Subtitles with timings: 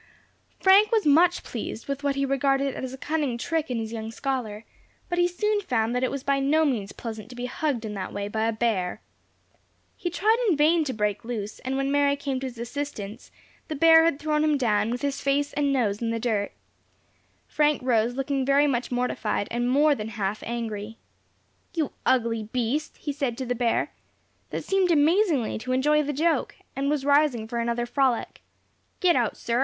[0.59, 4.09] Frank was much pleased with what he regarded as a cunning trick in his young
[4.09, 4.65] scholar;
[5.09, 7.93] but he soon found that it was by no means pleasant to be hugged in
[7.93, 8.99] that way by a bear.
[9.95, 13.29] He tried in vain to break loose, and when Mary came to his assistance,
[13.67, 16.51] the bear had thrown him down, with his face and nose in the dirt.
[17.47, 20.97] Frank rose, looking very much mortified, and more than half angry.
[21.75, 23.91] "You ugly beast," he said to the bear,
[24.49, 28.41] that seemed amazingly to enjoy the joke, and was rising for another frolic.
[28.99, 29.59] "Get out, sir.